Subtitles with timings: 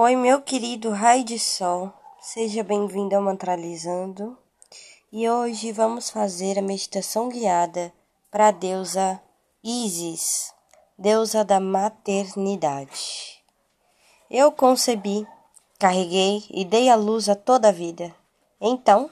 [0.00, 4.38] Oi, meu querido raio de sol, seja bem-vindo ao Mantralizando.
[5.10, 7.92] E hoje vamos fazer a meditação guiada
[8.30, 9.20] para a deusa
[9.60, 10.54] Isis,
[10.96, 13.42] deusa da maternidade.
[14.30, 15.26] Eu concebi,
[15.80, 18.14] carreguei e dei à luz a toda a vida.
[18.60, 19.10] Então,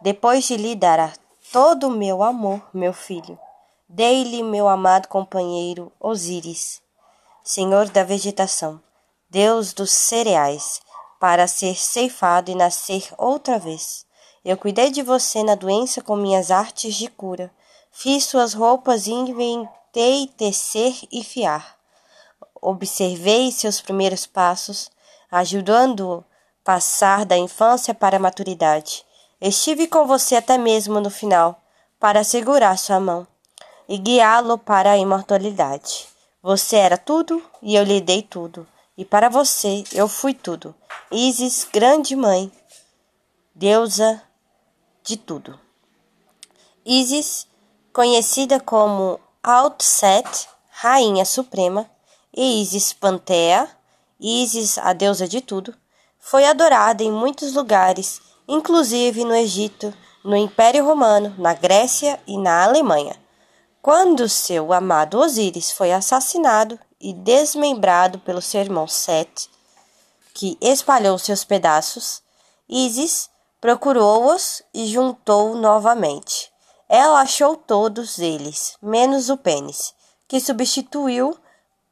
[0.00, 1.12] depois de lhe dar
[1.52, 3.36] todo o meu amor, meu filho,
[3.88, 6.80] dei-lhe meu amado companheiro Osíris,
[7.42, 8.80] senhor da vegetação
[9.34, 10.80] Deus dos cereais,
[11.18, 14.06] para ser ceifado e nascer outra vez.
[14.44, 17.52] Eu cuidei de você na doença com minhas artes de cura.
[17.90, 21.76] Fiz suas roupas e inventei tecer e fiar.
[22.62, 24.88] Observei seus primeiros passos,
[25.28, 26.22] ajudando-o
[26.62, 29.04] passar da infância para a maturidade.
[29.40, 31.60] Estive com você até mesmo no final,
[31.98, 33.26] para segurar sua mão
[33.88, 36.06] e guiá-lo para a imortalidade.
[36.40, 38.64] Você era tudo e eu lhe dei tudo.
[38.96, 40.74] E para você eu fui tudo.
[41.10, 42.50] Isis, grande mãe,
[43.54, 44.22] deusa
[45.02, 45.58] de tudo.
[46.84, 47.46] Isis,
[47.92, 51.90] conhecida como Outset, rainha suprema,
[52.36, 53.68] e Isis Pantea,
[54.20, 55.74] Isis, a deusa de tudo,
[56.18, 59.92] foi adorada em muitos lugares, inclusive no Egito,
[60.24, 63.16] no Império Romano, na Grécia e na Alemanha.
[63.82, 69.50] Quando seu amado Osíris foi assassinado e desmembrado pelo seu irmão Sete,
[70.32, 72.22] que espalhou seus pedaços,
[72.66, 73.28] Isis
[73.60, 76.50] procurou-os e juntou novamente.
[76.88, 79.94] Ela achou todos eles, menos o pênis,
[80.26, 81.36] que substituiu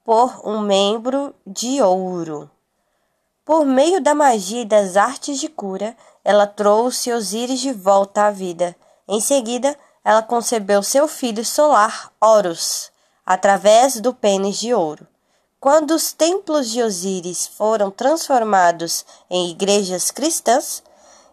[0.03, 2.51] por um membro de ouro.
[3.45, 8.31] Por meio da magia e das artes de cura, ela trouxe Osíris de volta à
[8.31, 8.75] vida.
[9.07, 12.92] Em seguida, ela concebeu seu filho solar, Horus,
[13.25, 15.07] através do pênis de ouro.
[15.61, 20.83] Quando os templos de Osíris foram transformados em igrejas cristãs,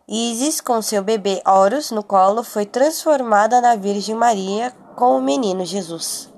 [0.07, 5.63] Isis, com seu bebê Horus no colo, foi transformada na Virgem Maria com o menino
[5.63, 6.29] Jesus.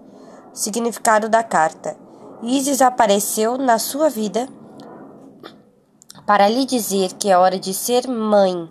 [0.54, 1.96] Significado da carta:
[2.44, 4.48] Isis apareceu na sua vida
[6.26, 8.70] para lhe dizer que é hora de ser mãe.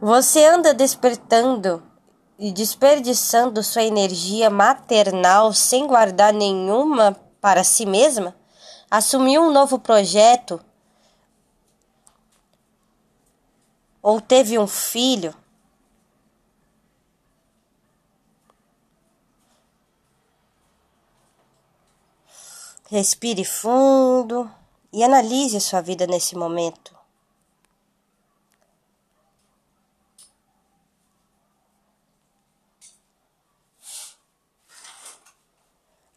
[0.00, 1.82] Você anda despertando
[2.40, 8.34] e desperdiçando sua energia maternal sem guardar nenhuma para si mesma,
[8.90, 10.58] assumiu um novo projeto
[14.00, 15.34] ou teve um filho,
[22.86, 24.50] respire fundo
[24.90, 26.99] e analise sua vida nesse momento.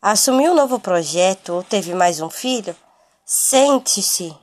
[0.06, 2.76] Assumiu um novo projeto ou teve mais um filho,
[3.26, 4.36] sente-se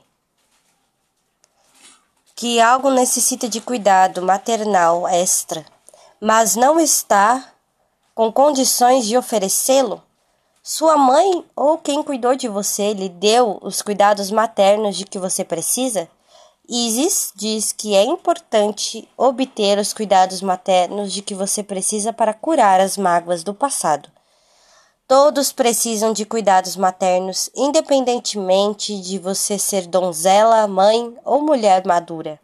[2.35, 5.63] que algo necessita de cuidado maternal extra,
[6.19, 7.53] mas não está
[8.15, 10.01] com condições de oferecê-lo.
[10.63, 15.43] Sua mãe ou quem cuidou de você lhe deu os cuidados maternos de que você
[15.43, 16.09] precisa?
[16.67, 22.79] Isis diz que é importante obter os cuidados maternos de que você precisa para curar
[22.79, 24.09] as mágoas do passado.
[25.07, 32.39] Todos precisam de cuidados maternos, independentemente de você ser donzela, mãe ou mulher madura.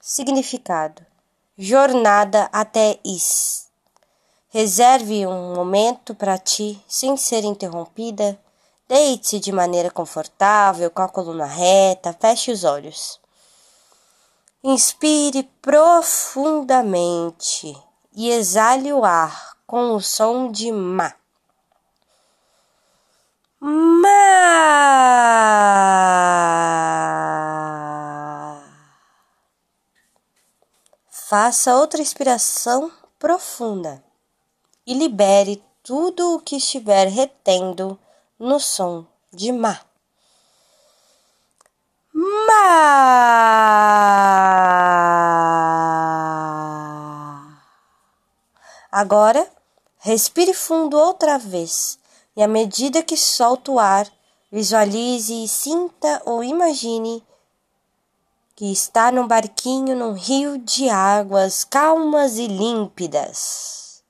[0.00, 1.04] Significado:
[1.56, 3.68] Jornada até Is.
[4.48, 8.38] Reserve um momento para ti sem ser interrompida.
[8.88, 13.18] Deite-se de maneira confortável, com a coluna reta, feche os olhos.
[14.62, 17.74] Inspire profundamente
[18.14, 21.14] e exale o ar com o som de Ma.
[31.28, 32.90] Faça outra inspiração
[33.20, 34.02] profunda
[34.84, 37.96] e libere tudo o que estiver retendo
[38.36, 39.78] no som de Ma.
[42.12, 42.62] Ma.
[48.90, 49.48] Agora,
[49.98, 52.01] respire fundo outra vez
[52.36, 54.10] e à medida que solta o ar,
[54.50, 57.24] visualize, sinta ou imagine
[58.54, 64.02] que está num barquinho num rio de águas calmas e límpidas.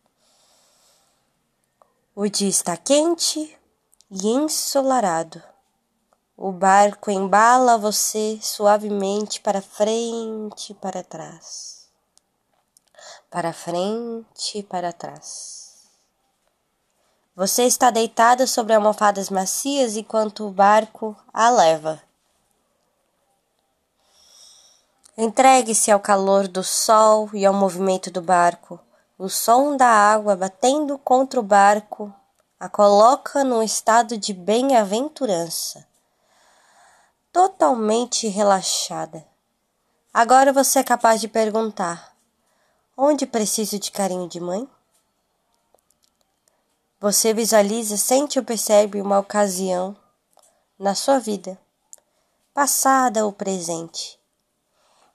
[2.15, 3.59] O dia está quente
[4.11, 5.43] e ensolarado.
[6.37, 11.89] O barco embala você suavemente para frente e para trás.
[13.31, 15.62] Para frente e para trás.
[17.35, 22.03] Você está deitada sobre almofadas macias enquanto o barco a leva.
[25.17, 28.79] Entregue-se ao calor do sol e ao movimento do barco.
[29.19, 32.13] O som da água batendo contra o barco
[32.61, 35.87] a coloca num estado de bem-aventurança,
[37.33, 39.27] totalmente relaxada.
[40.13, 42.15] Agora você é capaz de perguntar:
[42.97, 44.69] onde preciso de carinho de mãe?
[47.03, 49.97] Você visualiza, sente ou percebe uma ocasião
[50.79, 51.61] na sua vida,
[52.55, 54.21] passada ou presente,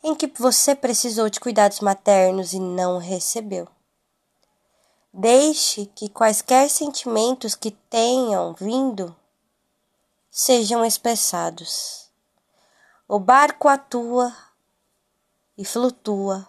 [0.03, 3.69] em que você precisou de cuidados maternos e não recebeu.
[5.13, 9.15] Deixe que quaisquer sentimentos que tenham vindo
[10.29, 12.11] sejam expressados.
[13.07, 14.35] O barco atua
[15.57, 16.45] e flutua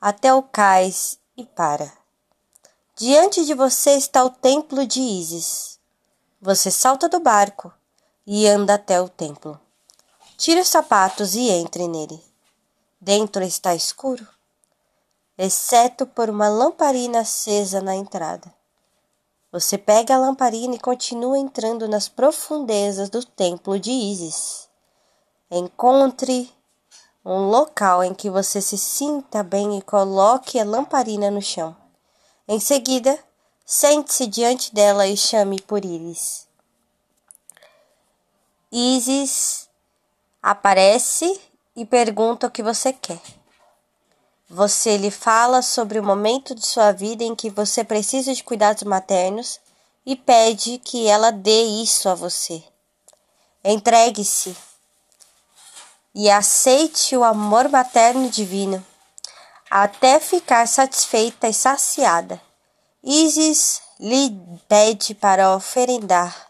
[0.00, 2.05] até o cais e para.
[2.98, 5.78] Diante de você está o templo de Ísis.
[6.40, 7.70] Você salta do barco
[8.26, 9.60] e anda até o templo.
[10.38, 12.18] Tire os sapatos e entre nele.
[12.98, 14.26] Dentro está escuro,
[15.36, 18.50] exceto por uma lamparina acesa na entrada.
[19.52, 24.70] Você pega a lamparina e continua entrando nas profundezas do templo de Ísis.
[25.50, 26.50] Encontre
[27.22, 31.76] um local em que você se sinta bem e coloque a lamparina no chão.
[32.48, 33.18] Em seguida,
[33.64, 36.46] sente-se diante dela e chame por Íris.
[38.70, 39.68] Isis
[40.42, 41.40] aparece
[41.74, 43.20] e pergunta o que você quer.
[44.48, 48.84] Você lhe fala sobre o momento de sua vida em que você precisa de cuidados
[48.84, 49.58] maternos
[50.04, 52.62] e pede que ela dê isso a você.
[53.64, 54.56] Entregue-se
[56.14, 58.84] e aceite o amor materno divino,
[59.70, 62.40] até ficar satisfeita e saciada.
[63.02, 64.30] Isis lhe
[64.68, 66.46] pede para oferendar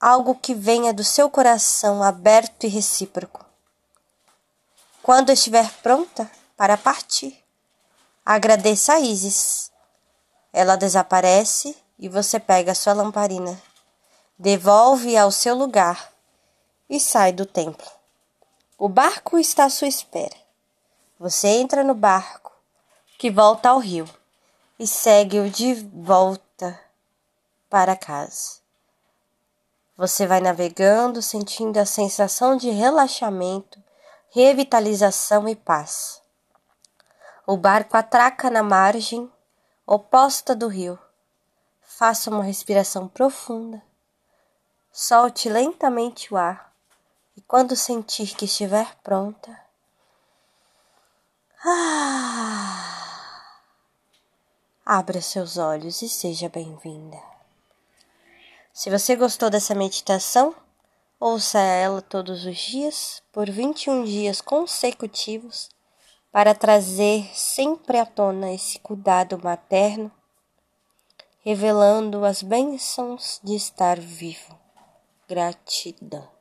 [0.00, 3.44] algo que venha do seu coração aberto e recíproco.
[5.02, 7.36] Quando estiver pronta para partir,
[8.24, 9.70] agradeça a Isis.
[10.52, 13.60] Ela desaparece e você pega sua lamparina,
[14.38, 16.12] devolve ao seu lugar
[16.88, 17.95] e sai do templo.
[18.78, 20.36] O barco está à sua espera.
[21.18, 22.52] Você entra no barco,
[23.18, 24.06] que volta ao rio,
[24.78, 26.78] e segue-o de volta
[27.70, 28.60] para casa.
[29.96, 33.82] Você vai navegando, sentindo a sensação de relaxamento,
[34.28, 36.20] revitalização e paz.
[37.46, 39.32] O barco atraca na margem
[39.86, 40.98] oposta do rio.
[41.80, 43.82] Faça uma respiração profunda.
[44.92, 46.65] Solte lentamente o ar
[47.36, 49.60] e quando sentir que estiver pronta,
[51.62, 53.52] ah,
[54.84, 57.20] abra seus olhos e seja bem-vinda.
[58.72, 60.54] Se você gostou dessa meditação,
[61.20, 65.68] ouça ela todos os dias por 21 dias consecutivos
[66.32, 70.10] para trazer sempre à tona esse cuidado materno,
[71.40, 74.58] revelando as bênçãos de estar vivo.
[75.28, 76.35] Gratidão.